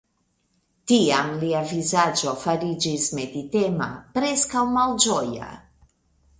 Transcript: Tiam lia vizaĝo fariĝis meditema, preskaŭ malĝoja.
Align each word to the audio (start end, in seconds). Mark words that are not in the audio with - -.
Tiam 0.91 1.29
lia 1.43 1.61
vizaĝo 1.73 2.33
fariĝis 2.45 3.07
meditema, 3.19 3.91
preskaŭ 4.17 4.67
malĝoja. 4.81 5.55